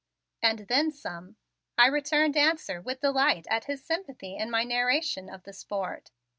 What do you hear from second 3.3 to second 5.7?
at his sympathy in my narration of the